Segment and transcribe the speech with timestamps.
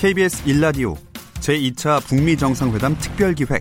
[0.00, 0.96] KBS 1라디오
[1.40, 3.60] 제2차 북미 정상회담 특별 기획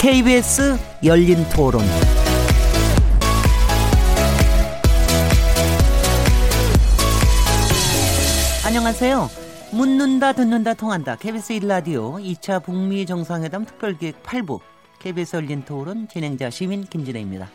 [0.00, 1.84] KBS 열린 토론.
[8.86, 9.28] 안녕하세요.
[9.72, 11.16] 묻는다, 듣는다, 통한다.
[11.16, 14.60] KBS 1라디오 2차 북미 정상회담 특별기획 8부.
[15.00, 17.50] KBS 열린 토론 진행자 시민 김진혜입니다.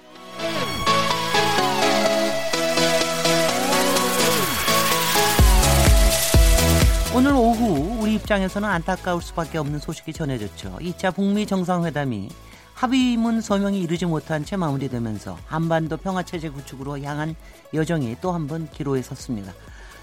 [7.14, 10.80] 오늘 오후 우리 입장에서는 안타까울 수밖에 없는 소식이 전해졌죠.
[10.82, 12.30] 2차 북미 정상회담이
[12.74, 17.36] 합의문 서명이 이르지 못한 채 마무리되면서 한반도 평화체제 구축으로 향한
[17.74, 19.54] 여정이 또 한 번 기로에 섰습니다.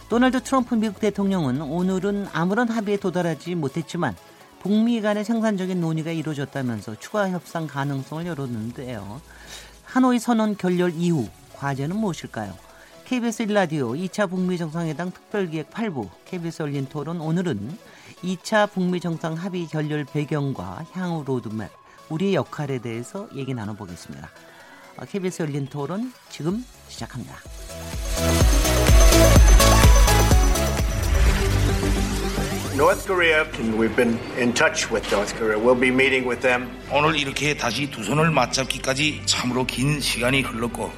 [0.09, 4.17] 도널드 트럼프 미국 대통령은 오늘은 아무런 합의에 도달하지 못했지만
[4.61, 9.21] 북미 간의 생산적인 논의가 이루어졌다면서 추가 협상 가능성을 열었는데요.
[9.85, 12.55] 하노이 선언 결렬 이후 과제는 무엇일까요?
[13.05, 17.77] KBS 1라디오 2차 북미 정상회담 특별기획 8부 KBS 열린 토론 오늘은
[18.23, 21.71] 2차 북미 정상 합의 결렬 배경과 향후 로드맵
[22.09, 24.31] 우리의 역할에 대해서 얘기 나눠보겠습니다.
[25.07, 27.37] KBS 어, 열린 토론 지금 시작합니다.
[32.79, 33.45] North Korea,
[33.77, 35.59] we've been in touch with North Korea.
[35.59, 36.71] We'll be meeting with them.
[36.93, 40.93] 오늘 이렇게 다시 두 손을 맞잡기까지 참으로 긴 시간이 흘렀고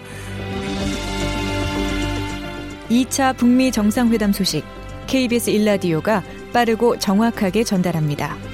[2.90, 4.62] 2차 북미 정상회담 소식
[5.06, 6.22] KBS 일라디오가
[6.52, 8.49] 빠르고 정확하게 전달합니다.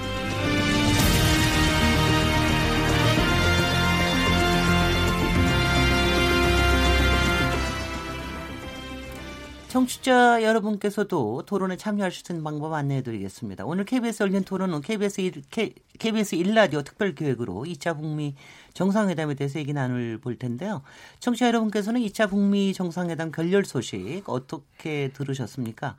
[9.77, 13.67] 청취자 여러분께서도 토론에 참여하실 수 있는 방법 안내해 드리겠습니다.
[13.67, 18.35] 오늘 KBS 열린 토론은 KBS 1, K, KBS 1라디오 특별 기획으로 2차 북미
[18.73, 20.81] 정상회담에 대해서 얘기 나눌 볼 텐데요.
[21.21, 25.97] 청취자 여러분께서는 2차 북미 정상회담 결렬 소식 어떻게 들으셨습니까?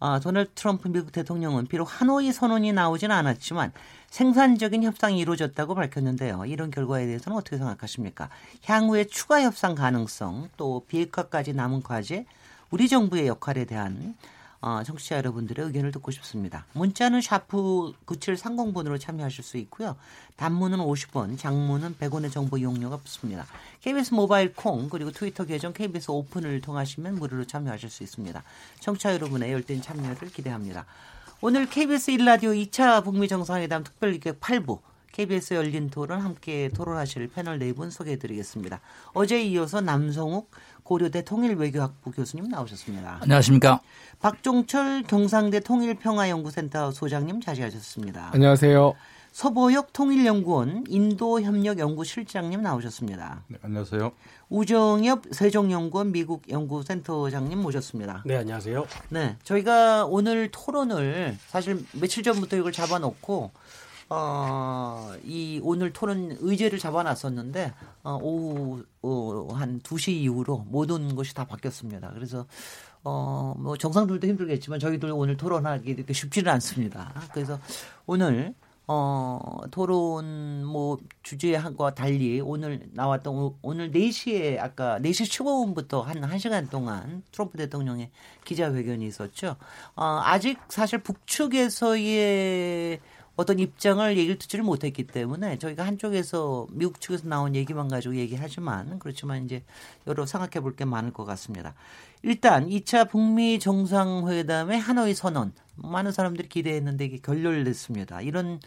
[0.00, 3.72] 아, 도널드 트럼프 미국 대통령은 비록 하노이 선언이 나오진 않았지만
[4.08, 6.46] 생산적인 협상이 이루어졌다고 밝혔는데요.
[6.46, 8.30] 이런 결과에 대해서는 어떻게 생각하십니까?
[8.64, 12.24] 향후에 추가 협상 가능성 또 비핵화까지 남은 과제
[12.70, 14.14] 우리 정부의 역할에 대한
[14.60, 16.66] 어, 청취자 여러분들의 의견을 듣고 싶습니다.
[16.72, 19.96] 문자는 샤프 9730번으로 참여하실 수 있고요.
[20.36, 23.46] 단문은 50원, 장문은 100원의 정보 이용료가 붙습니다.
[23.82, 28.42] KBS 모바일 콩 그리고 트위터 계정 KBS 오픈을 통하시면 무료로 참여하실 수 있습니다.
[28.80, 30.86] 청취자 여러분의 열띤 참여를 기대합니다.
[31.40, 34.80] 오늘 KBS 1라디오 2차 북미 정상회담 특별기획 8부
[35.12, 38.80] KBS 열린 토론 함께 토론하실 패널 네 분 소개해 드리겠습니다.
[39.14, 40.50] 어제 이어서 남성욱
[40.82, 43.18] 고려대 통일외교학부 교수님 나오셨습니다.
[43.22, 43.80] 안녕하십니까.
[44.20, 48.30] 박종철 경상대 통일평화연구센터 소장님 자리하셨습니다.
[48.32, 48.94] 안녕하세요.
[49.32, 53.42] 서보혁 통일연구원 인도협력연구실장님 나오셨습니다.
[53.48, 54.10] 네, 안녕하세요.
[54.48, 58.22] 우정엽 세종연구원 미국연구센터장님 모셨습니다.
[58.24, 58.86] 네, 안녕하세요.
[59.10, 63.50] 네, 저희가 오늘 토론을 사실 며칠 전부터 이걸 잡아놓고
[64.10, 67.74] 어, 이 오늘 토론 의제를 잡아놨었는데
[68.04, 72.12] 어, 오후 어, 한 2시 이후로 모든 것이 다 바뀌었습니다.
[72.14, 72.46] 그래서
[73.04, 77.12] 어, 뭐 정상들도 힘들겠지만 저희들 오늘 토론하기 이렇게 쉽지는 않습니다.
[77.32, 77.58] 그래서
[78.06, 78.54] 오늘
[78.90, 79.38] 어,
[79.70, 87.58] 토론 뭐 주제와 달리 오늘 나왔던 오늘 4시에 아까 4시 15분부터 한 1시간 동안 트럼프
[87.58, 88.10] 대통령의
[88.46, 89.56] 기자회견이 있었죠.
[89.94, 93.00] 어, 아직 사실 북측에서의
[93.38, 99.44] 어떤 입장을 얘기를 듣지를 못했기 때문에 저희가 한쪽에서 미국 측에서 나온 얘기만 가지고 얘기하지만 그렇지만
[99.44, 99.62] 이제
[100.08, 101.74] 여러 생각해 볼 게 많을 것 같습니다.
[102.22, 108.22] 일단 2차 북미 정상회담의 하노이 선언 많은 사람들이 기대했는데 이게 결렬됐습니다.
[108.22, 108.58] 이런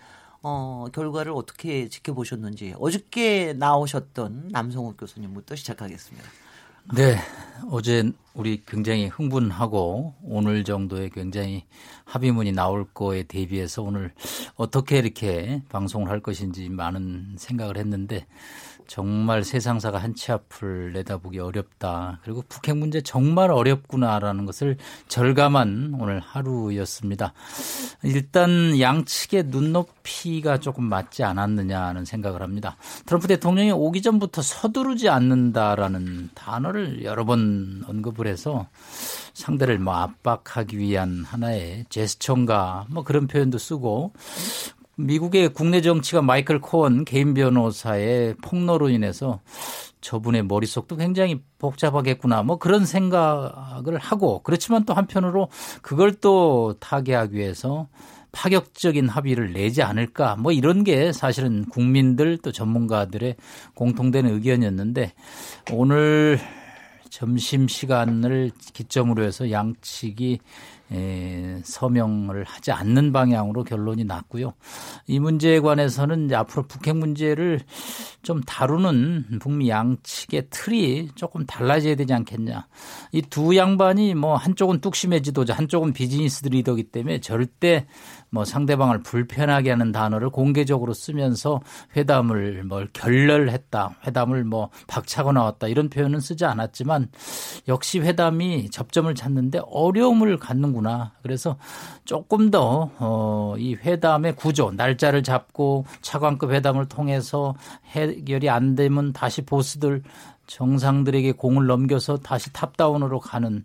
[0.42, 6.30] 어, 결과를 어떻게 지켜보셨는지 어저께 나오셨던 남성욱 교수님부터 시작하겠습니다.
[6.90, 7.16] 네,
[7.70, 11.64] 어제 우리 굉장히 흥분하고 오늘 정도에 굉장히
[12.05, 14.14] 합의문이 나올 거에 대비해서 오늘
[14.55, 18.26] 어떻게 이렇게 방송을 할 것인지 많은 생각을 했는데
[18.91, 22.20] 정말 세상사가 한치 앞을 내다보기 어렵다.
[22.23, 24.76] 그리고 북핵 문제 정말 어렵구나라는 것을
[25.08, 27.32] 절감한 오늘 하루였습니다.
[28.03, 32.76] 일단 양측의 눈높이가 조금 맞지 않았느냐는 생각을 합니다.
[33.05, 38.67] 트럼프 대통령이 오기 전부터 서두르지 않는다라는 단어를 여러 번 언급을 해서
[39.34, 44.11] 상대를 뭐 압박하기 위한 하나의 제스처인가 뭐 그런 표현도 쓰고
[45.06, 49.40] 미국의 국내 정치가 마이클 코언 개인 변호사의 폭로로 인해서
[50.02, 52.44] 저분의 머릿속도 굉장히 복잡하겠구나.
[52.44, 55.50] 뭐 그런 생각을 하고 그렇지만 또 한편으로
[55.82, 57.88] 그걸 또 타개하기 위해서
[58.32, 63.36] 파격적인 합의를 내지 않을까 뭐 이런 게 사실은 국민들 또 전문가들의
[63.76, 65.14] 공통된 의견이었는데
[65.74, 66.40] 오늘
[67.09, 70.40] 점심 시간을 기점으로 해서 양측이
[70.91, 74.53] 에, 서명을 하지 않는 방향으로 결론이 났고요.
[75.08, 77.61] 이 문제에 관해서는 앞으로 북핵 문제를
[78.22, 82.67] 좀 다루는 북미 양측의 틀이 조금 달라져야 되지 않겠냐.
[83.14, 87.88] 이 두 양반이 뭐 한쪽은 뚝심의 지도자, 한쪽은 비즈니스 리더기 때문에 절대
[88.29, 91.61] 뭐 상대방을 불편하게 하는 단어를 공개적으로 쓰면서
[91.96, 97.09] 회담을 뭘 결렬했다, 회담을 뭐 박차고 나왔다 이런 표현은 쓰지 않았지만
[97.67, 101.11] 역시 회담이 접점을 찾는데 어려움을 갖는 구나.
[101.22, 101.57] 그래서
[102.05, 107.53] 조금 더, 어, 이 회담의 구조, 날짜를 잡고 차관급 회담을 통해서
[107.91, 110.01] 해결이 안 되면 다시 보스들
[110.47, 113.63] 정상들에게 공을 넘겨서 다시 탑다운으로 가는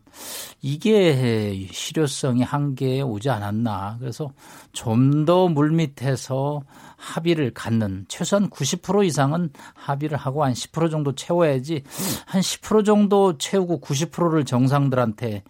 [0.62, 3.96] 이게 실효성이 한계에 오지 않았나.
[3.98, 4.30] 그래서
[4.72, 6.62] 좀 더 물밑에서
[6.96, 11.82] 합의를 갖는 최소한 90% 이상은 합의를 하고 한 10% 정도 채워야지
[12.26, 15.42] 한 10% 정도 채우고 90%를 정상들한테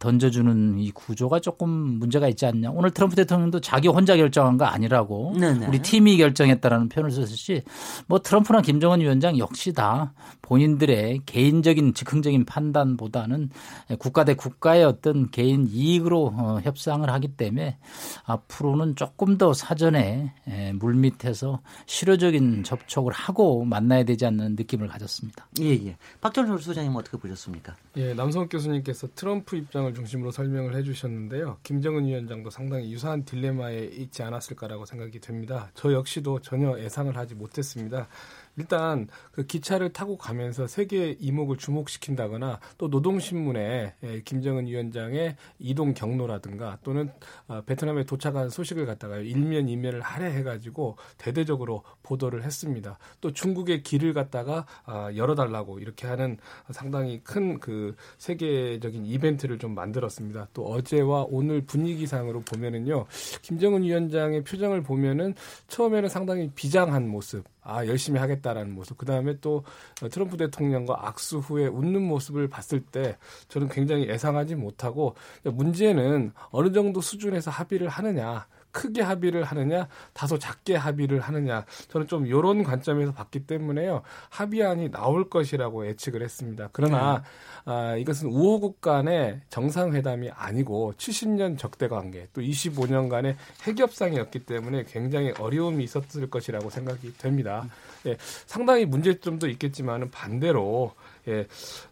[0.00, 2.70] 던져주는 이 구조가 조금 문제가 있지 않냐.
[2.70, 5.66] 오늘 트럼프 대통령도 자기 혼자 결정한 거 아니라고 네네.
[5.66, 7.62] 우리 팀이 결정했다라는 표현을 썼듯이
[8.06, 10.12] 뭐 트럼프나 김정은 위원장 역시 다
[10.42, 13.50] 본인들의 개인적인 즉흥적인 판단보다는
[13.98, 17.78] 국가 대 국가의 어떤 개인 이익으로 어, 협상을 하기 때문에
[18.24, 20.32] 앞으로는 조금 더 사전에
[20.74, 25.46] 물밑에서 실효적인 접촉을 하고 만나야 되지 않는 느낌을 가졌습니다.
[25.60, 25.96] 예, 예.
[26.20, 27.76] 박정철 소장님 어떻게 보셨습니까?
[27.96, 31.58] 예, 남성 교수님께서 트럼프 입장 을 중심으로 설명을 해주셨는데요.
[31.62, 35.70] 김정은 위원장도 상당히 유사한 딜레마에 있지 않았을까라고 생각이 됩니다.
[35.74, 38.08] 저 역시도 전혀 예상을 하지 못했습니다.
[38.56, 46.78] 일단 그 기차를 타고 가면서 세계 이목을 주목시킨다거나 또 노동신문에 예, 김정은 위원장의 이동 경로라든가
[46.82, 47.10] 또는
[47.48, 52.98] 어, 베트남에 도착한 소식을 갖다가 일면 이면을 할애해가지고 대대적으로 보도를 했습니다.
[53.20, 56.36] 또 중국의 길을 갖다가 아, 열어달라고 이렇게 하는
[56.70, 60.48] 상당히 큰 그 세계적인 이벤트를 좀 만들었습니다.
[60.52, 63.06] 또 어제와 오늘 분위기상으로 보면은요,
[63.42, 65.34] 김정은 위원장의 표정을 보면은
[65.68, 68.98] 처음에는 상당히 비장한 모습, 아 열심히 하겠다라는 모습.
[68.98, 69.64] 그 다음에 또
[70.10, 73.16] 트럼프 대통령과 악수 후에 웃는 모습을 봤을 때
[73.48, 75.14] 저는 굉장히 예상하지 못하고
[75.44, 82.26] 문제는 어느 정도 수준에서 합의를 하느냐 크게 합의를 하느냐 다소 작게 합의를 하느냐 저는 좀
[82.26, 86.68] 이런 관점에서 봤기 때문에요 합의안이 나올 것이라고 예측을 했습니다.
[86.72, 87.22] 그러나
[87.66, 87.72] 네.
[87.72, 95.84] 아, 이것은 우호국 간의 정상회담이 아니고 70년 적대 관계 또 25년간의 핵협상이었기 때문에 굉장히 어려움이
[95.84, 97.68] 있었을 것이라고 생각이 됩니다.
[98.06, 98.16] 예,
[98.46, 100.92] 상당히 문제점도 있겠지만은 반대로
[101.28, 101.46] 예,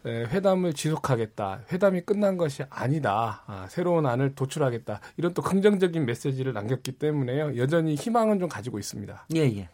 [0.05, 1.65] 예, 회담을 지속하겠다.
[1.71, 3.43] 회담이 끝난 것이 아니다.
[3.47, 4.99] 아, 새로운 안을 도출하겠다.
[5.17, 7.57] 이런 또 긍정적인 메시지를 남겼기 때문에요.
[7.57, 9.27] 여전히 희망은 좀 가지고 있습니다.
[9.35, 9.69] 예, 예.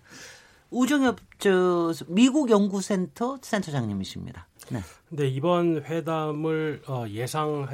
[0.69, 4.48] 우정협 저 미국 연구센터 센터장님이십니다.
[4.69, 4.80] 네.
[5.10, 7.68] 근데 이번 회담을 어, 예상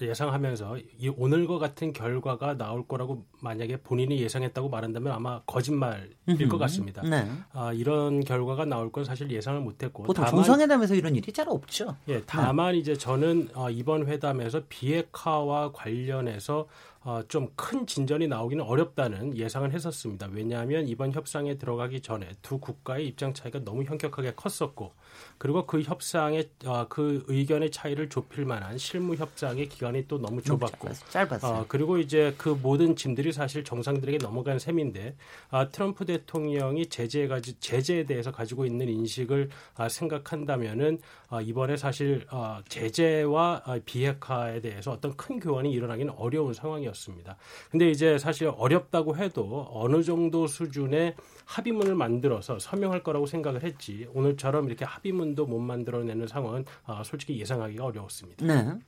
[0.00, 6.48] 예상하면서 이 오늘과 같은 결과가 나올 거라고 만약에 본인이 예상했다고 말한다면 아마 거짓말일 음흠.
[6.48, 7.02] 것 같습니다.
[7.02, 7.28] 네.
[7.52, 11.96] 아, 이런 결과가 나올 건 사실 예상을 못했고 보통 다만, 정상회담에서 이런 일이 잘 없죠.
[12.08, 12.78] 예, 다만 네.
[12.78, 16.68] 이제 저는 어, 이번 회담에서 비핵화와 관련해서
[17.08, 20.28] 어, 좀큰 진전이 나오기는 어렵다는 예상을 했었습니다.
[20.30, 24.92] 왜냐하면 이번 협상에 들어가기 전에 두 국가의 입장 차이가 너무 현격하게 컸었고
[25.38, 30.40] 그리고 그 협상 의 어, 그 의견의 차이를 좁힐 만한 실무 협상의 기간이 또 너무
[30.40, 31.60] 좁았고 짧았어요.
[31.60, 35.16] 어, 그리고 이제 그 모든 짐들이 사실 정상들에게 넘어간 셈인데
[35.50, 42.24] 아, 트럼프 대통령이 제재에 가지 제재에 대해서 가지고 있는 인식을 아, 생각한다면은 아, 이번에 사실
[42.30, 47.36] 아, 제재와 아, 비핵화에 대해서 어떤 큰 교환이 일어나기는 어려운 상황이었습니다.
[47.70, 54.66] 근데 이제 사실 어렵다고 해도 어느 정도 수준의 합의문을 만들어서 서명할 거라고 생각을 했지 오늘처럼
[54.66, 58.46] 이렇게 합의문도 못 만들어내는 상황은 아, 솔직히 예상하기가 어려웠습니다.
[58.46, 58.78] 네.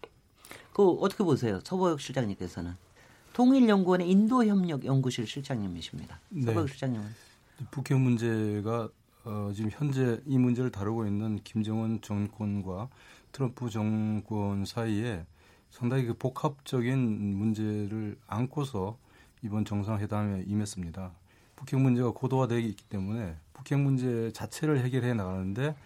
[0.72, 2.74] 그 어떻게 보세요, 서보혁 실장님께서는
[3.32, 6.20] 통일연구원의 인도협력 연구실 실장님이십니다.
[6.30, 6.46] 네.
[6.46, 7.08] 서보혁 실장님은
[7.70, 8.88] 북핵 문제가
[9.24, 12.88] 어, 지금 현재 이 문제를 다루고 있는 김정은 정권과
[13.32, 15.26] 트럼프 정권 사이에
[15.70, 18.96] 상당히 그 복합적인 문제를 안고서
[19.42, 21.12] 이번 정상회담에 임했습니다.
[21.56, 25.76] 북핵 문제가 고도화되어 있기 때문에 북핵 문제 자체를 해결해 나가는데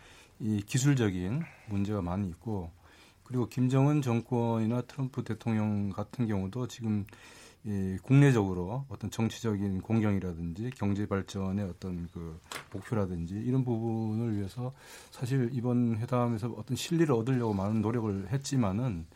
[0.41, 2.71] 이 기술적인 문제가 많이 있고
[3.25, 7.07] 그리고 김정은 정권이나 트럼프 대통령 같은 경우도 지금
[7.67, 12.39] 이 국내적으로 어떤 정치적인 공경이라든지 경제 발전의 어떤 그
[12.71, 14.75] 목표라든지 이런 부분을 위해서
[15.11, 19.07] 사실 이번 회담에서 어떤 실리를 얻으려고 많은 노력을 했지만은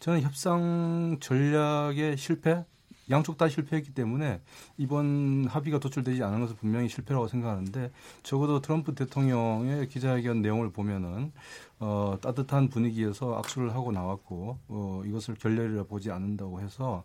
[0.00, 2.64] 저는 협상 전략의 실패
[3.10, 4.40] 양쪽 다 실패했기 때문에
[4.76, 7.90] 이번 합의가 도출되지 않은 것은 분명히 실패라고 생각하는데
[8.22, 11.32] 적어도 트럼프 대통령의 기자회견 내용을 보면은
[11.80, 17.04] 어, 따뜻한 분위기에서 악수를 하고 나왔고 어, 이것을 결렬이라 보지 않는다고 해서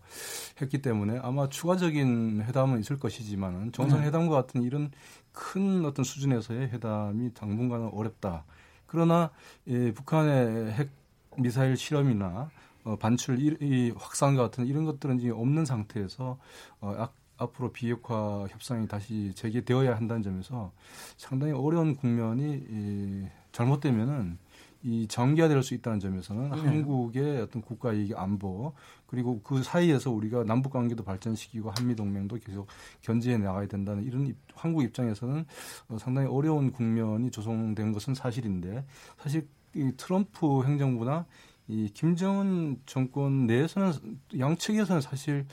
[0.62, 4.92] 했기 때문에 아마 추가적인 회담은 있을 것이지만은 정상회담과 같은 이런
[5.32, 8.46] 큰 어떤 수준에서의 회담이 당분간은 어렵다.
[8.86, 9.32] 그러나
[9.68, 10.90] 예, 북한의 핵
[11.38, 12.50] 미사일 실험이나
[12.90, 16.40] 어, 반출 이, 이 확산 같은 이런 것들은 지금 없는 상태에서
[16.82, 20.72] 어, 악, 앞으로 비핵화 협상이 다시 재개되어야 한다는 점에서
[21.16, 24.40] 상당히 어려운 국면이 이, 잘못되면은
[24.82, 26.58] 이 전개될 수 있다는 점에서는 네.
[26.58, 28.74] 한국의 어떤 국가 이익 안보
[29.08, 32.68] 그리고 그 사이에서 우리가 남북 관계도 발전시키고 한미 동맹도 계속
[33.02, 35.46] 견제해 나가야 된다는 이런 입, 한국 입장에서는
[35.90, 38.86] 어, 상당히 어려운 국면이 조성된 것은 사실인데
[39.18, 41.26] 사실 이 트럼프 행정부나
[41.70, 43.94] 이 김정은 정권 내에서는
[44.38, 45.46] 양측에서는 사실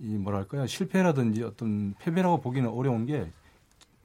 [0.00, 3.30] 이 뭐랄까요 실패라든지 어떤 패배라고 보기는 어려운 게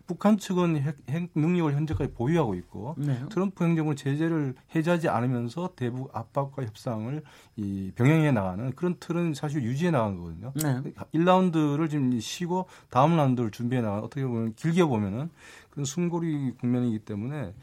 [0.09, 3.23] 북한 측은 핵, 핵 능력을 현재까지 보유하고 있고 네.
[3.29, 7.23] 트럼프 행정부 제재를 해제하지 않으면서 대북 압박과 협상을
[7.57, 10.51] 이 병행해 나가는 그런 틀은 사실 유지해 나간 거거든요.
[10.55, 10.81] 네.
[11.13, 15.29] 1라운드를 지금 쉬고 다음 라운드를 준비해 나가 어떻게 보면 길게 보면은
[15.69, 17.53] 그런 숨고리 국면이기 때문에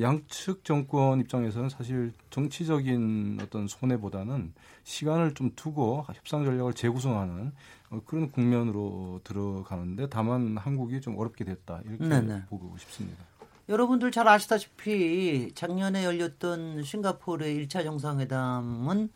[0.00, 4.52] 양측 정권 입장에서는 사실 정치적인 어떤 손해보다는
[4.84, 7.52] 시간을 좀 두고 협상 전략을 재구성하는
[7.90, 12.44] 어, 그런 국면으로 들어가는데 다만 한국이 좀 어렵게 됐다 이렇게 네네.
[12.48, 13.24] 보고 싶습니다.
[13.68, 19.10] 여러분들 잘 아시다시피 작년에 열렸던 싱가포르의 1차 정상회담은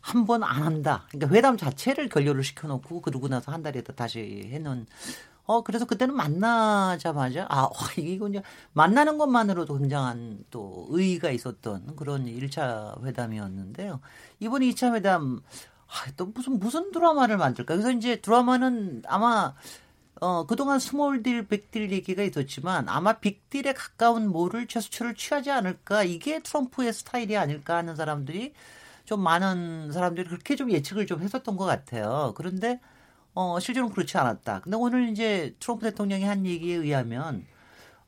[0.00, 1.06] 한 번 안 한다.
[1.10, 4.86] 그러니까 회담 자체를 결렬을 시켜놓고 그러고 나서 한 달에 다시 해놓은
[5.50, 8.40] 어, 그래서 그때는 만나자마자, 아, 와, 이거 이제
[8.72, 14.00] 만나는 것만으로도 굉장한 또 의의가 있었던 그런 1차 회담이었는데요.
[14.38, 15.40] 이번 2차 회담,
[15.88, 17.74] 아, 또 무슨, 무슨 드라마를 만들까?
[17.74, 19.54] 그래서 이제 드라마는 아마,
[20.20, 26.04] 어, 그동안 small deal, 빅딜 얘기가 있었지만 아마 빅딜에 가까운 뭐를 최수출을 취하지 않을까?
[26.04, 28.52] 이게 트럼프의 스타일이 아닐까 하는 사람들이
[29.04, 32.34] 좀 많은 사람들이 그렇게 좀 예측을 좀 했었던 것 같아요.
[32.36, 32.78] 그런데
[33.34, 34.60] 어, 실제로는 그렇지 않았다.
[34.60, 37.46] 근데 오늘 이제 트럼프 대통령이 한 얘기에 의하면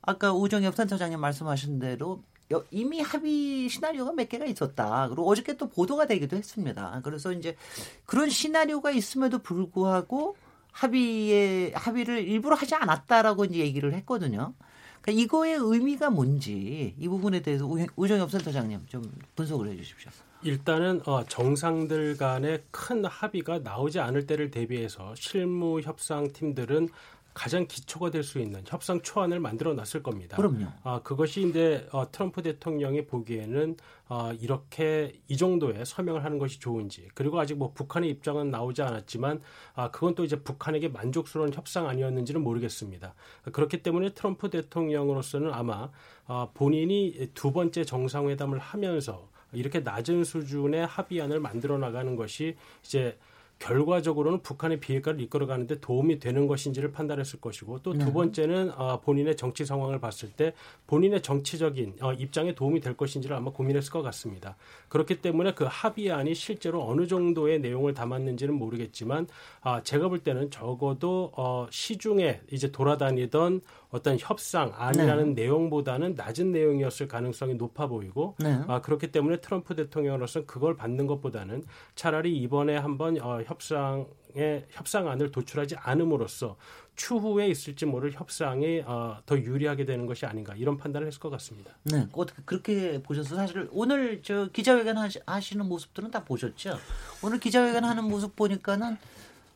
[0.02, 2.22] 아까 우정엽 센터장님 말씀하신 대로
[2.70, 5.08] 이미 합의 시나리오가 몇 개가 있었다.
[5.08, 7.00] 그리고 어저께 또 보도가 되기도 했습니다.
[7.02, 7.56] 그래서 이제
[8.04, 10.36] 그런 시나리오가 있음에도 불구하고
[10.72, 14.54] 합의에 합의를 일부러 하지 않았다라고 이제 얘기를 했거든요.
[15.02, 19.02] 그러니까 이거의 의미가 뭔지 이 부분에 대해서 우정엽 센터장님 좀
[19.34, 20.10] 분석을 해 주십시오.
[20.44, 26.88] 일단은 어, 정상들 간의 큰 합의가 나오지 않을 때를 대비해서 실무 협상 팀들은
[27.34, 30.36] 가장 기초가 될 수 있는 협상 초안을 만들어 놨을 겁니다.
[30.36, 30.66] 그럼요.
[30.84, 33.76] 아, 그것이 이제 어, 트럼프 대통령이 보기에는
[34.08, 39.40] 어, 이렇게 이 정도의 서명을 하는 것이 좋은지 그리고 아직 뭐 북한의 입장은 나오지 않았지만
[39.74, 43.14] 아, 그건 또 이제 북한에게 만족스러운 협상 아니었는지는 모르겠습니다.
[43.52, 45.90] 그렇기 때문에 트럼프 대통령으로서는 아마
[46.26, 53.18] 어, 본인이 두 번째 정상회담을 하면서 이렇게 낮은 수준의 합의안을 만들어 나가는 것이 이제
[53.62, 58.12] 결과적으로는 북한의 비핵화를 이끌어가는데 도움이 되는 것인지를 판단했을 것이고 또두 네.
[58.12, 60.52] 번째는 어, 본인의 정치 상황을 봤을 때
[60.88, 64.56] 본인의 정치적인 어, 입장에 도움이 될 것인지를 아마 고민했을 것 같습니다.
[64.88, 69.28] 그렇기 때문에 그 합의안이 실제로 어느 정도의 내용을 담았는지는 모르겠지만
[69.60, 73.60] 아, 제가 볼 때는 적어도 어, 시중에 이제 돌아다니던
[73.92, 75.42] 어떤 협상안이라는 네.
[75.42, 78.58] 내용보다는 낮은 내용이었을 가능성이 높아 보이고 네.
[78.66, 81.62] 아, 그렇기 때문에 트럼프 대통령으로서는 그걸 받는 것보다는
[81.94, 86.56] 차라리 이번에 한번 어, 협상의 협상안을 도출하지 않음으로써
[86.96, 91.72] 추후에 있을지 모를 협상이 어, 더 유리하게 되는 것이 아닌가 이런 판단을 했을 것 같습니다.
[91.84, 96.78] 네, 어떻게 그렇게 보셔서 사실 오늘 저 기자회견 하시 는 모습들은 다 보셨죠?
[97.22, 98.96] 오늘 기자회견 하는 모습 보니까는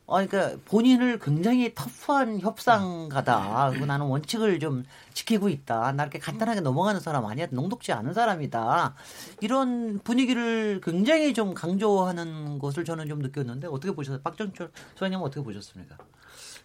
[0.07, 3.71] 어, 그러니까 본인을 굉장히 터프한 협상가다.
[3.71, 4.85] 그리고 나는 원칙을 좀
[5.15, 5.93] 지키고 있다.
[5.93, 7.49] 나 이렇게 간단하게 넘어가는 사람 아니야.
[7.51, 8.95] 농독지 않은 사람이다.
[9.41, 14.21] 이런 분위기를 굉장히 좀 강조하는 것을 저는 좀 느꼈는데 어떻게 보셨어요?
[14.23, 15.97] 박정철 소장님 어떻게 보셨습니까?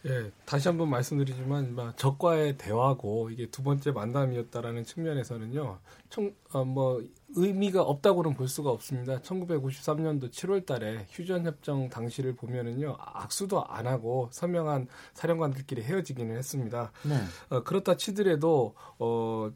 [0.08, 5.80] 예, 다시 한번 말씀드리지만 적과의 대화고 이게 두 번째 만남이었다라는 측면에서는요.
[6.10, 7.04] 총, 어, 뭐
[7.36, 9.20] 의미가 없다고는 볼 수가 없습니다.
[9.22, 16.92] 1953년도 7월 달에 휴전 협정 당시를 보면은요 악수도 안 하고 서명한 사령관들끼리 헤어지기는 했습니다.
[17.04, 17.16] 네.
[17.50, 19.52] 어, 그렇다 치더라도 어,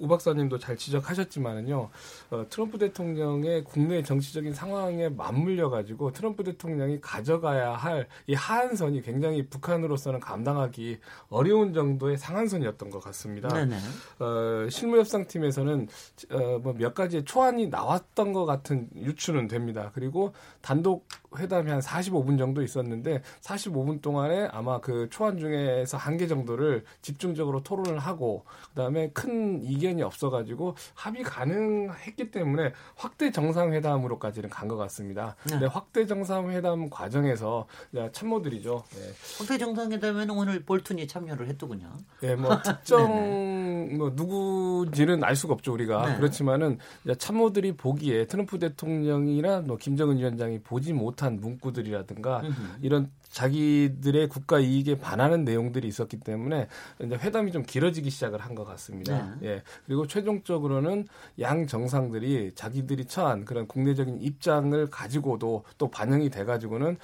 [0.00, 1.88] 우 박사님도 잘 지적하셨지만은요,
[2.30, 9.46] 어, 트럼프 대통령의 국내 정치적인 상황에 맞물려 가지고 트럼프 대통령이 가져가야 할 이 하한선이 굉장히
[9.48, 10.98] 북한으로서는 감당하기
[11.28, 13.48] 어려운 정도의 상한선이었던 것 같습니다.
[13.48, 13.76] 네네.
[14.18, 15.88] 어, 실무협상팀에서는
[16.30, 19.90] 어, 뭐 몇 가지의 초안이 나왔던 것 같은 유추는 됩니다.
[19.94, 21.06] 그리고 단독
[21.38, 27.62] 회담이 한 45분 정도 있었는데 45분 동안에 아마 그 초안 중에서 한 개 정도를 집중적으로
[27.64, 35.36] 토론을 하고 그다음에 큰 이견 이 없어가지고 합의 가능했기 때문에 확대 정상회담으로까지는 간 것 같습니다.
[35.44, 35.52] 네.
[35.52, 37.66] 근데 확대 정상회담 과정에서
[38.12, 38.82] 참모들이죠.
[38.90, 39.12] 네.
[39.38, 41.92] 확대 정상회담에는 오늘 볼튼이 참여를 했더군요.
[42.22, 46.16] 예, 뭐 특정 뭐 누구지는 알 수가 없죠 우리가 네.
[46.16, 46.78] 그렇지만은
[47.18, 52.42] 참모들이 보기에 트럼프 대통령이나 뭐 김정은 위원장이 보지 못한 문구들이라든가
[52.80, 56.68] 이런 자기들의 국가 이익에 반하는 내용들이 있었기 때문에
[57.02, 59.34] 이제 회담이 좀 길어지기 시작을 한 것 같습니다.
[59.42, 59.62] 예.
[59.84, 61.08] 그리고 최종적으로는
[61.40, 66.96] 양 정상들이 자기들이 처한 그런 국내적인 입장을 가지고도 또 반영이 돼 가지고는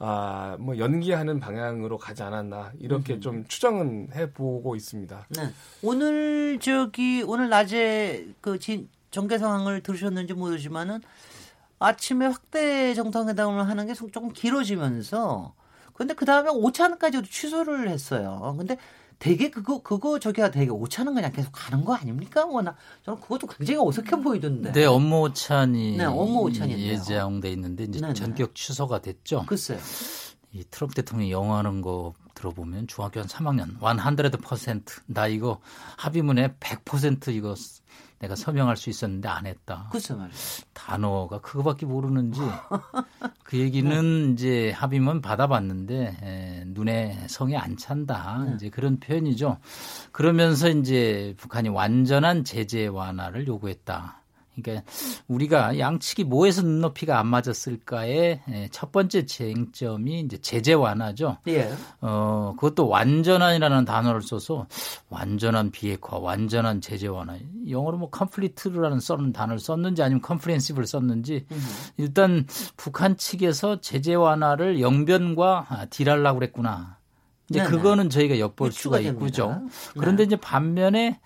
[0.00, 5.26] 아, 뭐 연기하는 방향으로 가지 않았나 이렇게 좀 추정은 해 보고 있습니다.
[5.36, 5.42] 네.
[5.82, 11.00] 오늘 저기 오늘 낮에 그 진, 정계 상황을 들으셨는지 모르지만은
[11.78, 15.54] 아침에 확대 정상회담을 하는 게 조금 길어지면서
[15.96, 18.54] 근데 그 다음에 오차는까지도 취소를 했어요.
[18.58, 18.76] 근데
[19.18, 22.44] 되게 그거 그거 저기가 되게 오차는 그냥 계속 가는 거 아닙니까?
[22.44, 24.72] 워낙 저는 그것도 굉장히 어색해 보이던데.
[24.72, 26.92] 네, 업무 오찬이 네, 업무 오찬인데요.
[26.92, 28.12] 예정돼 있는데 이제 네네.
[28.12, 29.44] 전격 취소가 됐죠.
[29.46, 29.78] 글쎄요.
[30.52, 35.60] 이 트럼프 대통령이 영어하는 거 들어보면 중학교 한 3학년 100%나 이거
[35.96, 37.54] 합의문에 100% 이거
[38.18, 39.88] 내가 서명할 수 있었는데 안 했다.
[40.16, 40.38] 말이에요.
[40.72, 42.40] 단어가 그거밖에 모르는지
[43.44, 49.58] 그 얘기는 이제 합의문 받아봤는데 에, 눈에 성이 안 찬다 이제 그런 표현이죠.
[50.12, 54.22] 그러면서 이제 북한이 완전한 제재 완화를 요구했다.
[54.62, 54.90] 그러니까
[55.28, 61.38] 우리가 양측이 뭐에서 눈높이가 안 맞았을까의 에, 첫 번째 쟁점이 이제 제재 완화죠.
[61.48, 61.72] 예.
[62.00, 64.66] 어, 그것도 완전한이라는 단어를 써서
[65.08, 67.36] 완전한 비핵화, 완전한 제재 완화.
[67.68, 71.46] 영어로 뭐 complete라는 써는 단어를 썼는지 아니면 comprehensive를 썼는지
[71.96, 72.46] 일단
[72.76, 76.96] 북한 측에서 제재 완화를 영변과 아, deal하려고 그랬구나.
[77.48, 77.70] 이제 네네.
[77.70, 78.98] 그거는 저희가 엿볼 수가.
[79.00, 79.60] 있고죠.
[79.62, 79.68] 네.
[80.00, 81.20] 그런데 이제 반면에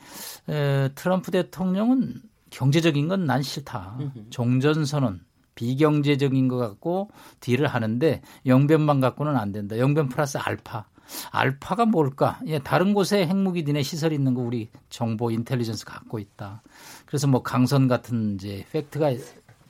[0.48, 2.14] 에, 트럼프 대통령은
[2.50, 3.98] 경제적인 건 난 싫다.
[4.30, 5.20] 종전선언
[5.54, 7.10] 비경제적인 것 같고
[7.40, 9.78] 딜을 하는데 영변만 갖고는 안 된다.
[9.78, 10.86] 영변 플러스 알파.
[11.32, 12.38] 알파가 뭘까?
[12.46, 16.62] 예, 다른 곳에 핵무기 니네 시설 있는 거 우리 정보 인텔리전스 갖고 있다.
[17.04, 19.14] 그래서 뭐 강선 같은 이제 팩트가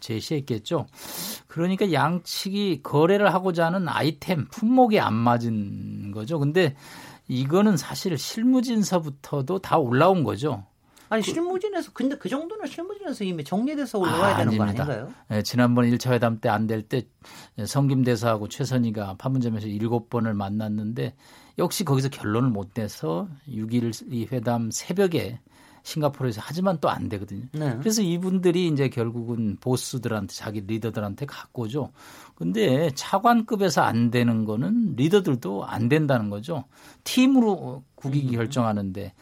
[0.00, 0.86] 제시했겠죠.
[1.46, 6.38] 그러니까 양측이 거래를 하고자 하는 아이템 품목이 안 맞은 거죠.
[6.38, 6.76] 근데
[7.26, 10.66] 이거는 사실 실무진서부터도 다 올라온 거죠.
[11.12, 14.84] 아니 실무진에서 근데 그 정도는 실무진에서 이미 정리돼서 올라와야 아, 되는 거 아닙니다.
[14.84, 15.12] 아닌가요?
[15.32, 17.02] 예, 지난번 1차 회담 때 안 될 때
[17.66, 21.14] 성김 대사하고 최선희가 판문점에서 일곱 번을 만났는데
[21.58, 25.40] 역시 거기서 결론을 못 내서 6일 이 회담 새벽에
[25.82, 27.46] 싱가포르에서 하지만 또 안 되거든요.
[27.52, 27.76] 네.
[27.78, 31.92] 그래서 이분들이 이제 결국은 보스들한테 자기 리더들한테 갖고죠.
[32.34, 36.64] 근데 차관급에서 안 되는 거는 리더들도 안 된다는 거죠.
[37.04, 39.12] 팀으로 국익이 결정하는데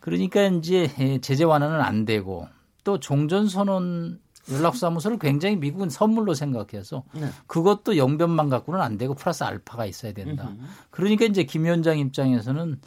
[0.00, 2.46] 그러니까 이제 제재 완화는 안 되고
[2.82, 7.28] 또 종전선언 연락사무소를 굉장히 미국은 선물로 생각해서 네.
[7.46, 10.52] 그것도 영변만 갖고는 안 되고 플러스 알파가 있어야 된다.
[10.90, 12.80] 그러니까 이제 김 위원장 입장에서는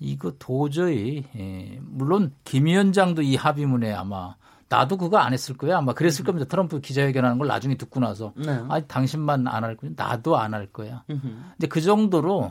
[0.00, 4.34] 이거 도저히 예, 물론 김 위원장도 이 합의문에 아마
[4.68, 6.48] 나도 그거 안 했을 거야 아마 그랬을 겁니다.
[6.48, 8.60] 트럼프 기자회견하는 걸 나중에 듣고 나서 네.
[8.68, 11.04] 아 당신만 안 할 거야 나도 안 할 거야.
[11.06, 12.50] 근데 그 정도로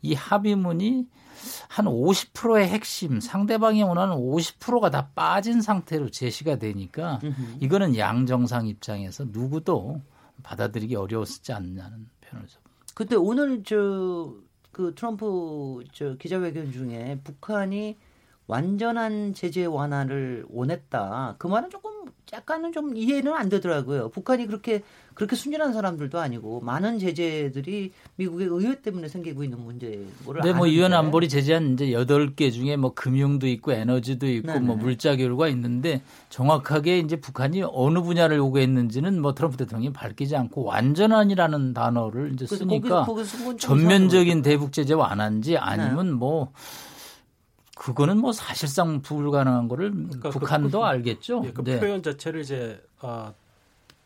[0.00, 1.06] 이 합의문이
[1.68, 7.20] 한 50%의 핵심 상대방이 원하는 50%가 다 빠진 상태로 제시가 되니까
[7.60, 10.00] 이거는 양 정상 입장에서 누구도
[10.42, 12.58] 받아들이기 어려웠지 않냐는 표현을 써.
[12.94, 17.96] 근데 오늘 저 그 트럼프 저 기자회견 중에 북한이
[18.46, 21.36] 완전한 제재 완화를 원했다.
[21.38, 21.95] 그 말은 조금
[22.32, 24.08] 약간은 좀 이해는 안 되더라고요.
[24.08, 24.82] 북한이 그렇게
[25.14, 30.06] 그렇게 순진한 사람들도 아니고 많은 제재들이 미국의 의회 때문에 생기고 있는 문제를
[30.42, 34.60] 네, 뭐 유엔 안보리 제재한 이제 여덟 개 중에 뭐 금융도 있고 에너지도 있고 네네.
[34.60, 40.64] 뭐 물자 교류가 있는데 정확하게 이제 북한이 어느 분야를 요구했는지는 뭐 트럼프 대통령이 밝히지 않고
[40.64, 46.52] 완전한이라는 단어를 이제 쓰니까 그건 좀 전면적인 대북 제재 완화인지 아니면 뭐
[47.76, 51.42] 그거는 뭐 사실상 불가능한 거를 그러니까 그 북한도 표- 알겠죠.
[51.44, 51.78] 예, 그 네.
[51.78, 53.34] 표현 자체를 이제 아,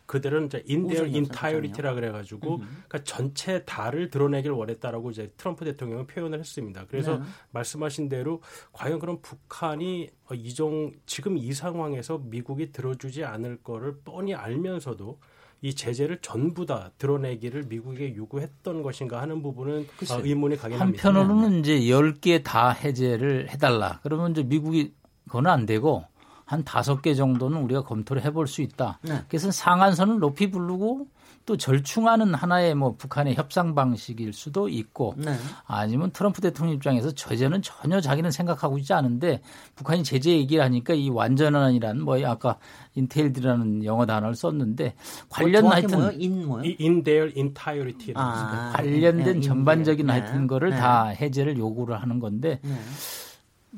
[0.07, 6.85] 그들은 이제 우선 entirety라 그래가지고 그러니까 전체 다를 드러내길 원했다라고 이제 트럼프 대통령은 표현을 했습니다.
[6.89, 7.25] 그래서 네.
[7.53, 14.35] 말씀하신 대로 과연 그럼 북한이 어, 이종 지금 이 상황에서 미국이 들어주지 않을 거를 뻔히
[14.35, 15.21] 알면서도
[15.63, 21.09] 이 제재를 전부 다 드러내기를 미국에게 요구했던 것인가 하는 부분은 어, 의문이 가긴 합니다.
[21.09, 24.01] 한편으로는 이제 10개 다 해제를 해달라.
[24.03, 24.95] 그러면 이제 미국이
[25.27, 26.05] 그건 안 되고
[26.47, 28.99] 한 다섯 개 정도는 우리가 검토를 해볼 수 있다.
[29.03, 29.23] 네.
[29.29, 31.07] 그래서 상한선을 높이 부르고
[31.47, 35.35] 또 절충하는 하나의 뭐 북한의 협상 방식일 수도 있고 네.
[35.67, 39.41] 아니면 트럼프 대통령 입장에서 제재는 전혀 자기는 생각하고 있지 않은데
[39.75, 42.59] 북한이 제재 얘기를 하니까 이 완전한이라는 뭐 아까
[42.95, 44.95] entailed라는 영어 단어를 썼는데
[45.29, 46.13] 관련 뭐 하여튼 뭐요?
[46.13, 46.65] 인 뭐요?
[46.65, 50.77] 이 in their entirety라고 아, 관련된 네, 전반적인 네, 하여튼 거를 네.
[50.77, 52.75] 다 해제를 요구를 하는 건데 네.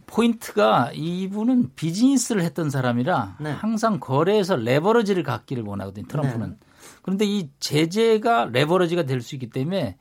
[0.06, 3.50] 포인트가 이분은 비즈니스를 했던 사람이라 네.
[3.50, 6.06] 항상 거래에서 leverage를 갖기를 원하거든요.
[6.06, 6.56] 트럼프는.
[7.02, 7.04] 네.
[7.04, 9.96] 그런데 이 제재가 레버러지가 될 수 있기 때문에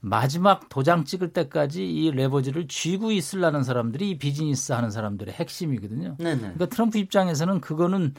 [0.00, 6.16] 마지막 도장 찍을 때까지 이 레버지를 쥐고 있으려는 사람들이 이 비즈니스 하는 사람들의 핵심이거든요.
[6.18, 6.38] 네네.
[6.40, 8.14] 그러니까 트럼프 입장에서는 그거는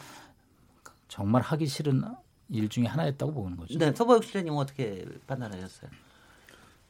[1.07, 2.03] 정말 하기 싫은
[2.49, 3.77] 일 중에 하나였다고 보는 거죠.
[3.79, 5.89] 네, 서보혁 실장님 어떻게 판단하셨어요?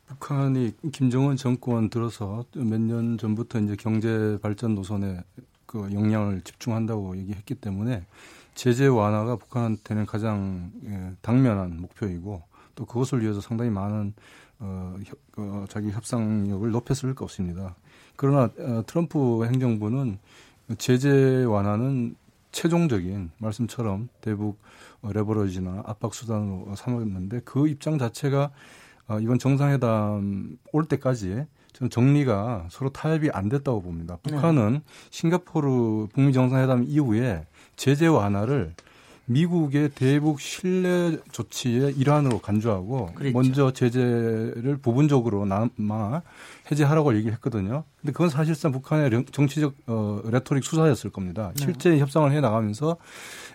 [0.08, 5.22] 북한이 김정은 정권 들어서 몇 년 전부터 이제 경제 발전 노선에
[5.66, 8.06] 그 역량을 집중한다고 얘기했기 때문에
[8.58, 12.41] 제재 완화가 북한한테는 가장 예, 당면한 목표이고
[12.74, 14.15] 또 그것을 위해서 상당히 많은
[14.58, 17.76] 어, 협- 어, 자기 협상력을 높였을 것 같습니다.
[18.15, 20.17] 그러나 어, 트럼프 행정부는
[20.80, 22.15] 제재 완화는
[22.52, 24.60] 최종적인 말씀처럼 대북
[25.04, 28.50] 어, 레버러지나 압박 수단으로 삼았는데 그 입장 자체가
[29.08, 31.46] 어, 이번 정상회담 올 때까지
[31.78, 34.18] 저는 정리가 서로 타협이 안 됐다고 봅니다.
[34.24, 38.74] 북한은 싱가포르 북미 정상회담 이후에 제재 완화를
[39.30, 43.38] 미국의 대북 신뢰 조치의 일환으로 간주하고 그랬죠.
[43.38, 46.22] 먼저 제재를 부분적으로나마
[46.72, 47.84] 해제하라고 얘기를 했거든요.
[48.00, 51.52] 근데 그건 사실상 북한의 령- 정치적 어, rhetoric 수사였을 겁니다.
[51.56, 52.96] 실제 협상을 해 나가면서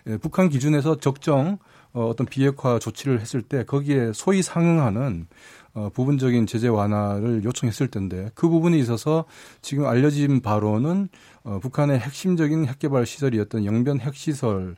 [0.07, 1.57] 예, 북한 기준에서 적정
[1.91, 5.27] 어, 어떤 비핵화 조치를 했을 때 거기에 소위 상응하는
[5.75, 9.25] 어, 부분적인 제재 완화를 요청했을 텐데 그 부분에 있어서
[9.61, 11.09] 지금 알려진 바로는
[11.43, 14.75] 어, 북한의 핵심적인 핵개발 시설이었던 영변 핵시설을